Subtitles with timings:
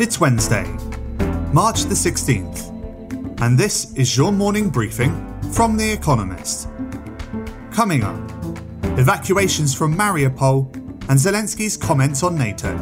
[0.00, 0.62] It's Wednesday,
[1.52, 5.10] March the 16th, and this is your morning briefing
[5.50, 6.68] from The Economist.
[7.72, 8.16] Coming up,
[8.96, 10.72] evacuations from Mariupol
[11.08, 12.78] and Zelensky's comments on NATO.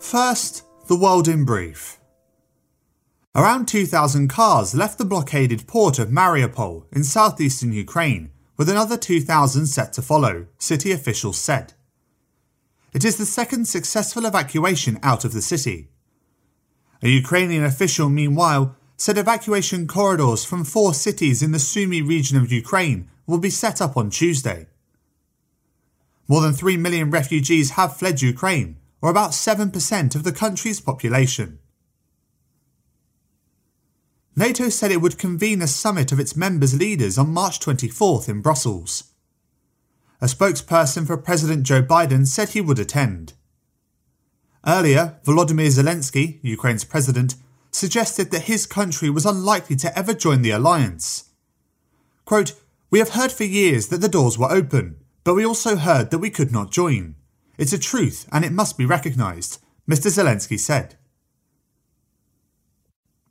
[0.00, 2.00] First, the world in brief.
[3.36, 9.66] Around 2,000 cars left the blockaded port of Mariupol in southeastern Ukraine, with another 2,000
[9.66, 11.74] set to follow, city officials said.
[12.92, 15.88] It is the second successful evacuation out of the city.
[17.02, 22.50] A Ukrainian official, meanwhile, said evacuation corridors from four cities in the Sumy region of
[22.50, 24.66] Ukraine will be set up on Tuesday.
[26.28, 31.58] More than 3 million refugees have fled Ukraine, or about 7% of the country's population.
[34.38, 38.42] NATO said it would convene a summit of its members' leaders on March 24th in
[38.42, 39.04] Brussels.
[40.20, 43.32] A spokesperson for President Joe Biden said he would attend.
[44.66, 47.36] Earlier, Volodymyr Zelensky, Ukraine's president,
[47.70, 51.30] suggested that his country was unlikely to ever join the alliance.
[52.26, 52.52] Quote,
[52.90, 56.18] We have heard for years that the doors were open, but we also heard that
[56.18, 57.14] we could not join.
[57.56, 60.10] It's a truth and it must be recognised, Mr.
[60.10, 60.96] Zelensky said.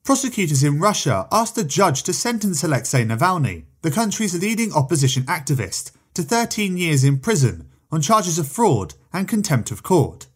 [0.05, 5.93] Prosecutors in Russia asked a judge to sentence Alexei Navalny, the country's leading opposition activist,
[6.13, 10.27] to 13 years in prison on charges of fraud and contempt of court.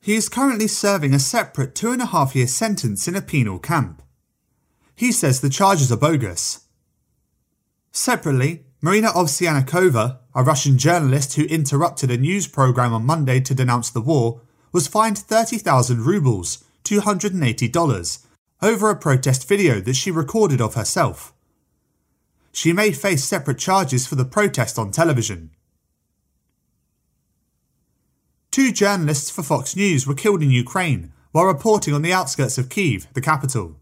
[0.00, 3.58] He is currently serving a separate two and a half year sentence in a penal
[3.58, 4.02] camp.
[4.94, 6.64] He says the charges are bogus.
[7.92, 13.90] Separately, Marina Ovsyannikova, a Russian journalist who interrupted a news program on Monday to denounce
[13.90, 14.40] the war,
[14.72, 18.25] was fined 30,000 rubles, $280,
[18.62, 21.32] over a protest video that she recorded of herself.
[22.52, 25.50] She may face separate charges for the protest on television.
[28.50, 32.70] Two journalists for Fox News were killed in Ukraine while reporting on the outskirts of
[32.70, 33.76] Kiev, the capital.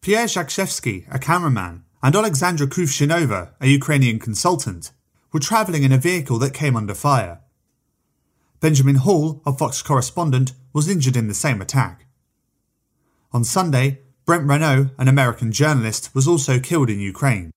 [0.00, 4.90] Pierre Zakrzewski, a cameraman, and Alexandra Kuvshinova, a Ukrainian consultant,
[5.32, 7.40] were travelling in a vehicle that came under fire.
[8.60, 12.05] Benjamin Hall, a Fox correspondent, was injured in the same attack.
[13.36, 17.50] On Sunday, Brent Renaud, an American journalist, was also killed in Ukraine.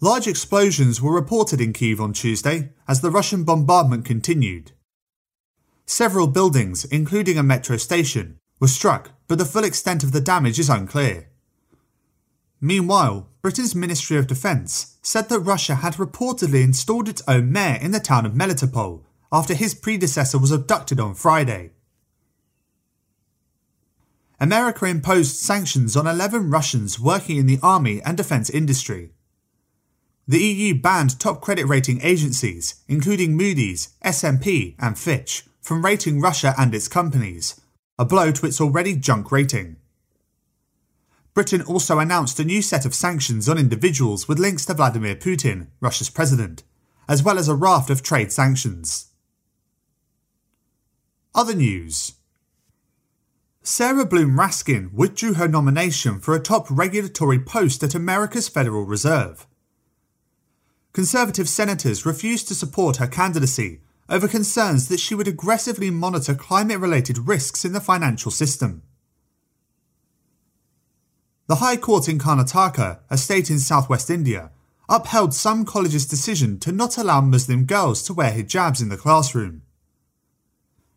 [0.00, 4.72] Large explosions were reported in Kiev on Tuesday as the Russian bombardment continued.
[5.86, 10.58] Several buildings, including a metro station, were struck, but the full extent of the damage
[10.58, 11.28] is unclear.
[12.60, 17.92] Meanwhile, Britain's Ministry of Defence said that Russia had reportedly installed its own mayor in
[17.92, 21.70] the town of Melitopol after his predecessor was abducted on Friday.
[24.40, 29.10] America imposed sanctions on 11 Russians working in the army and defense industry.
[30.26, 36.54] The EU banned top credit rating agencies, including Moody's, S&P, and Fitch, from rating Russia
[36.58, 37.60] and its companies,
[37.98, 39.76] a blow to its already junk rating.
[41.34, 45.66] Britain also announced a new set of sanctions on individuals with links to Vladimir Putin,
[45.80, 46.62] Russia's president,
[47.08, 49.10] as well as a raft of trade sanctions.
[51.34, 52.12] Other news
[53.66, 59.46] Sarah Bloom Raskin withdrew her nomination for a top regulatory post at America's Federal Reserve.
[60.92, 63.80] Conservative senators refused to support her candidacy
[64.10, 68.82] over concerns that she would aggressively monitor climate related risks in the financial system.
[71.46, 74.50] The High Court in Karnataka, a state in southwest India,
[74.90, 79.62] upheld some colleges' decision to not allow Muslim girls to wear hijabs in the classroom.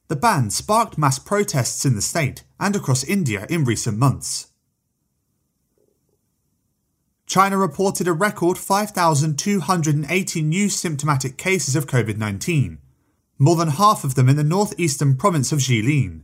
[0.10, 4.48] The ban sparked mass protests in the state and across India in recent months.
[7.26, 12.78] China reported a record 5,280 new symptomatic cases of COVID 19,
[13.38, 16.22] more than half of them in the northeastern province of Jilin.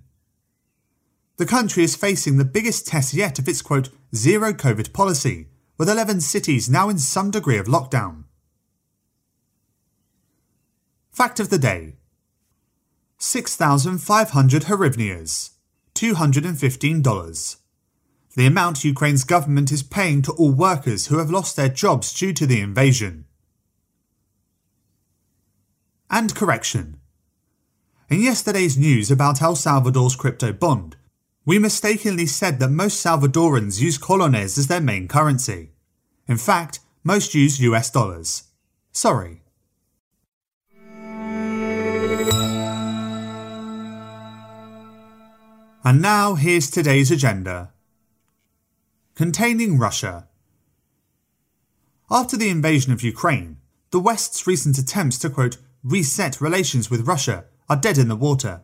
[1.38, 5.48] The country is facing the biggest test yet of its quote, zero COVID policy,
[5.78, 8.24] with 11 cities now in some degree of lockdown.
[11.12, 11.96] Fact of the day
[13.18, 15.52] 6,500 hryvnias,
[15.96, 17.56] $215.
[18.36, 22.34] The amount Ukraine's government is paying to all workers who have lost their jobs due
[22.34, 23.26] to the invasion.
[26.10, 26.98] And correction.
[28.10, 30.96] In yesterday's news about El Salvador's crypto bond,
[31.46, 35.72] we mistakenly said that most Salvadorans use colones as their main currency.
[36.28, 38.44] In fact, most use US dollars.
[38.92, 39.43] Sorry.
[45.86, 47.72] And now here's today's agenda.
[49.16, 50.30] Containing Russia.
[52.10, 53.58] After the invasion of Ukraine,
[53.92, 58.62] the West's recent attempts to quote, reset relations with Russia are dead in the water.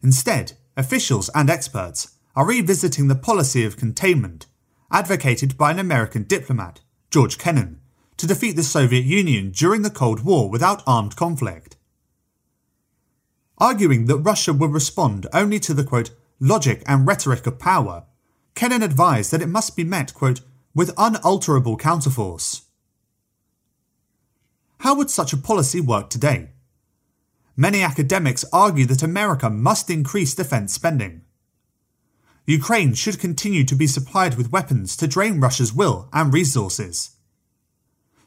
[0.00, 4.46] Instead, officials and experts are revisiting the policy of containment
[4.92, 7.80] advocated by an American diplomat, George Kennan,
[8.16, 11.76] to defeat the Soviet Union during the Cold War without armed conflict.
[13.60, 16.10] Arguing that Russia would respond only to the quote,
[16.40, 18.04] logic and rhetoric of power,
[18.54, 20.40] Kennan advised that it must be met quote,
[20.74, 22.62] with unalterable counterforce.
[24.78, 26.50] How would such a policy work today?
[27.56, 31.22] Many academics argue that America must increase defence spending.
[32.46, 37.16] Ukraine should continue to be supplied with weapons to drain Russia's will and resources.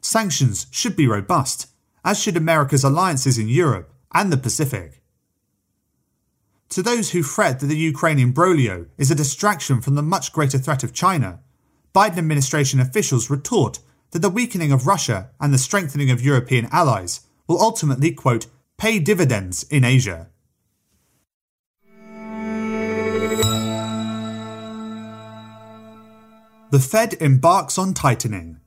[0.02, 1.68] Sanctions should be robust,
[2.06, 5.03] as should America's alliances in Europe and the Pacific.
[6.74, 10.58] To those who fret that the Ukraine imbroglio is a distraction from the much greater
[10.58, 11.40] threat of China,
[11.94, 13.78] Biden administration officials retort
[14.10, 18.48] that the weakening of Russia and the strengthening of European allies will ultimately, quote,
[18.80, 20.30] pay dividends in Asia.
[26.72, 28.60] The Fed embarks on tightening.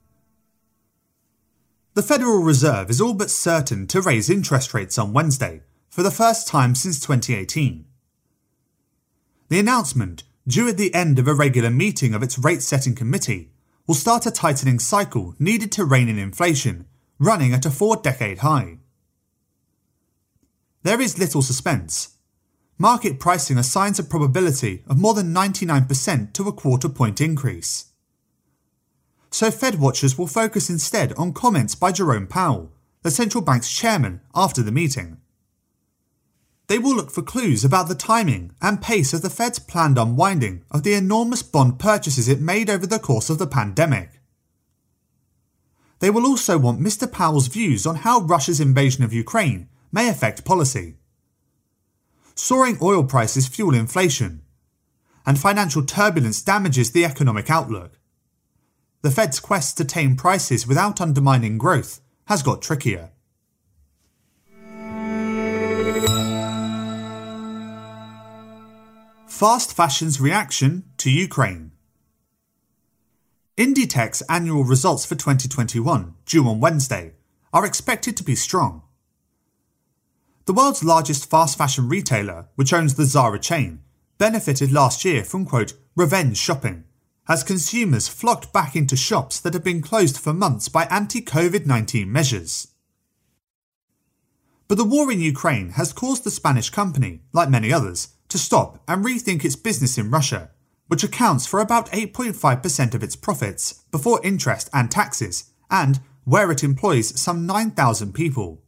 [1.94, 6.12] The Federal Reserve is all but certain to raise interest rates on Wednesday for the
[6.12, 7.84] first time since 2018.
[9.48, 13.52] The announcement, due at the end of a regular meeting of its rate setting committee,
[13.86, 16.86] will start a tightening cycle needed to rein in inflation,
[17.20, 18.78] running at a four decade high.
[20.82, 22.16] There is little suspense.
[22.78, 27.86] Market pricing assigns a probability of more than 99% to a quarter point increase.
[29.30, 32.72] So Fed watchers will focus instead on comments by Jerome Powell,
[33.02, 35.18] the central bank's chairman, after the meeting.
[36.68, 40.64] They will look for clues about the timing and pace of the Fed's planned unwinding
[40.70, 44.20] of the enormous bond purchases it made over the course of the pandemic.
[46.00, 47.10] They will also want Mr.
[47.10, 50.96] Powell's views on how Russia's invasion of Ukraine may affect policy.
[52.34, 54.42] Soaring oil prices fuel inflation,
[55.24, 57.98] and financial turbulence damages the economic outlook.
[59.02, 63.12] The Fed's quest to tame prices without undermining growth has got trickier.
[69.36, 71.72] Fast fashion's reaction to Ukraine.
[73.58, 77.12] Inditex annual results for 2021, due on Wednesday,
[77.52, 78.80] are expected to be strong.
[80.46, 83.80] The world's largest fast fashion retailer, which owns the Zara chain,
[84.16, 86.84] benefited last year from quote, revenge shopping,
[87.28, 91.66] as consumers flocked back into shops that had been closed for months by anti COVID
[91.66, 92.68] 19 measures.
[94.66, 98.82] But the war in Ukraine has caused the Spanish company, like many others, to stop
[98.86, 100.50] and rethink its business in Russia,
[100.88, 106.62] which accounts for about 8.5% of its profits before interest and taxes, and where it
[106.62, 108.62] employs some 9,000 people.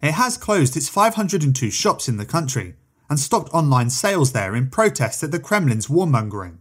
[0.00, 2.76] It has closed its 502 shops in the country
[3.08, 6.58] and stopped online sales there in protest at the Kremlin's warmongering.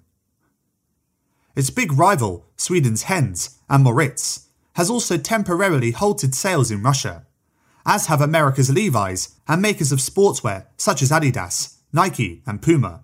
[1.56, 7.28] Its big rival, Sweden's Hennes and Mauritz, has also temporarily halted sales in Russia,
[7.86, 13.04] as have America's Levi's and makers of sportswear such as Adidas, Nike, and Puma.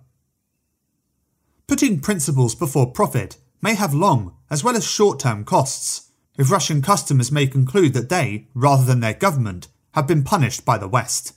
[1.66, 6.82] Putting principles before profit may have long as well as short term costs if Russian
[6.82, 11.32] customers may conclude that they, rather than their government, have been punished by the West.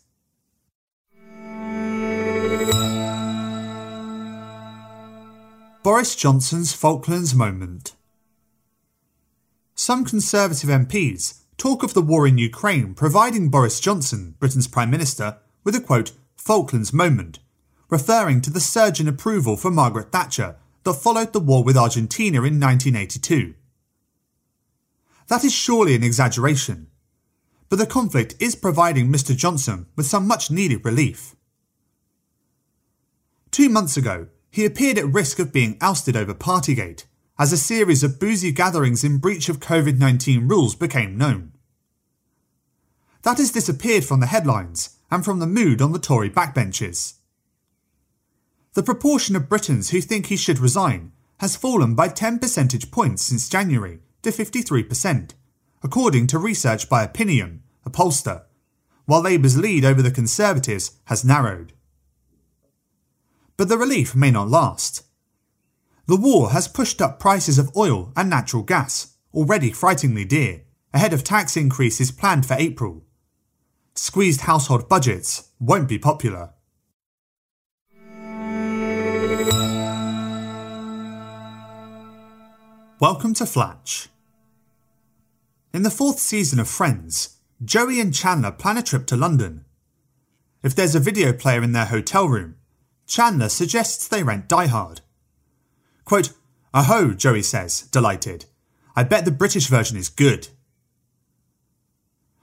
[5.81, 7.95] Boris Johnson's Falklands moment.
[9.75, 15.37] Some Conservative MPs talk of the war in Ukraine providing Boris Johnson, Britain's Prime Minister,
[15.63, 17.39] with a quote, Falklands moment,
[17.89, 22.37] referring to the surge in approval for Margaret Thatcher that followed the war with Argentina
[22.37, 23.53] in 1982.
[25.27, 26.87] That is surely an exaggeration,
[27.67, 29.35] but the conflict is providing Mr.
[29.35, 31.35] Johnson with some much needed relief.
[33.51, 37.03] Two months ago, he appeared at risk of being ousted over Partygate,
[37.39, 41.53] as a series of boozy gatherings in breach of COVID 19 rules became known.
[43.23, 47.13] That has disappeared from the headlines and from the mood on the Tory backbenches.
[48.73, 53.23] The proportion of Britons who think he should resign has fallen by 10 percentage points
[53.23, 55.31] since January to 53%,
[55.81, 58.43] according to research by Opinium, a pollster,
[59.05, 61.71] while Labour's lead over the Conservatives has narrowed.
[63.55, 65.03] But the relief may not last.
[66.09, 71.13] The war has pushed up prices of oil and natural gas, already frighteningly dear, ahead
[71.13, 73.03] of tax increases planned for April.
[73.93, 76.49] Squeezed household budgets won't be popular.
[82.99, 84.09] Welcome to Flatch.
[85.75, 89.63] In the fourth season of Friends, Joey and Chandler plan a trip to London.
[90.63, 92.55] If there's a video player in their hotel room,
[93.05, 95.01] Chandler suggests they rent Die Hard.
[96.09, 96.33] Quote,
[96.73, 98.43] Aho, Joey says, delighted.
[98.97, 100.49] I bet the British version is good.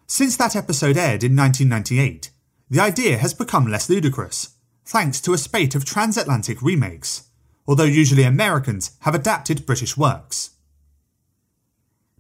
[0.07, 2.31] Since that episode aired in 1998,
[2.71, 4.55] the idea has become less ludicrous,
[4.87, 7.27] thanks to a spate of transatlantic remakes
[7.67, 10.51] although usually Americans have adapted British works.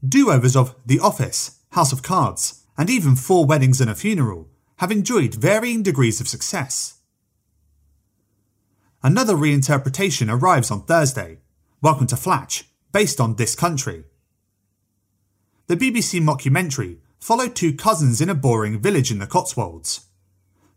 [0.06, 4.48] Do overs of The Office, House of Cards, and even Four Weddings and a Funeral
[4.76, 6.95] have enjoyed varying degrees of success.
[9.06, 11.38] Another reinterpretation arrives on Thursday,
[11.80, 14.02] Welcome to Flatch, based on This Country.
[15.68, 20.06] The BBC mockumentary followed two cousins in a boring village in the Cotswolds.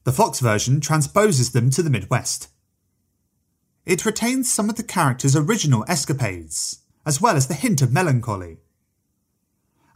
[0.03, 2.49] The Fox version transposes them to the Midwest
[3.87, 8.57] it retains some of the character's original escapades, as well as the hint of melancholy.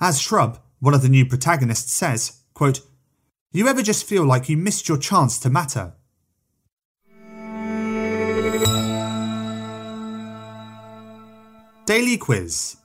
[0.02, 2.82] As Shrub, one of the new protagonists, says, quote,
[3.52, 5.94] You ever just feel like you missed your chance to matter?
[11.86, 12.78] Daily Quiz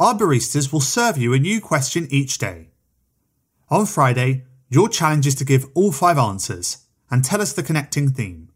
[0.00, 2.70] Our baristas will serve you a new question each day.
[3.68, 8.10] On Friday, your challenge is to give all five answers and tell us the connecting
[8.10, 8.50] theme.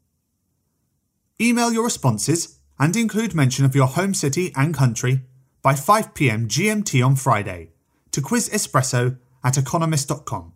[1.41, 5.21] Email your responses and include mention of your home city and country
[5.62, 7.71] by 5pm GMT on Friday
[8.11, 10.52] to quizespresso at economist.com.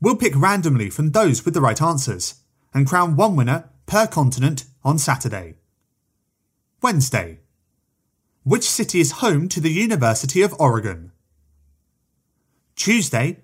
[0.00, 2.36] We'll pick randomly from those with the right answers
[2.72, 5.56] and crown one winner per continent on Saturday.
[6.82, 7.38] Wednesday.
[8.42, 11.12] Which city is home to the University of Oregon?
[12.74, 13.38] Tuesday.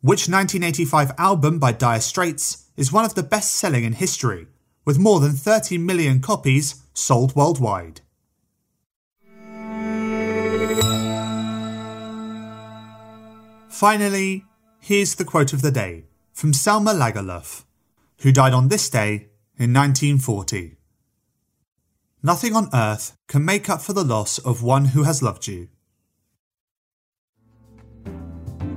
[0.00, 4.48] Which 1985 album by Dire Straits is one of the best selling in history
[4.84, 8.00] with more than 30 million copies sold worldwide.
[13.68, 14.46] Finally,
[14.80, 17.64] here's the quote of the day from Selma Lagerlöf,
[18.22, 20.79] who died on this day in 1940.
[22.22, 25.68] Nothing on earth can make up for the loss of one who has loved you.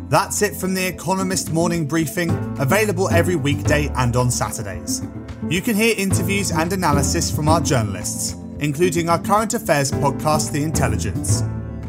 [0.07, 5.01] That's it from The Economist Morning Briefing, available every weekday and on Saturdays.
[5.49, 10.63] You can hear interviews and analysis from our journalists, including our current affairs podcast, The
[10.63, 11.41] Intelligence,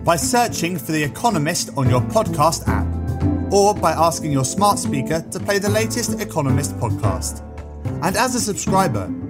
[0.02, 5.24] by searching for The Economist on your podcast app, or by asking your smart speaker
[5.30, 7.42] to play the latest Economist podcast.
[8.02, 9.08] And as a subscriber,